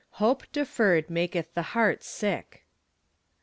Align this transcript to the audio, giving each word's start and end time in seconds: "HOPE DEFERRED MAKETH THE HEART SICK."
"HOPE 0.13 0.51
DEFERRED 0.51 1.09
MAKETH 1.11 1.53
THE 1.53 1.61
HEART 1.77 2.01
SICK." 2.03 2.63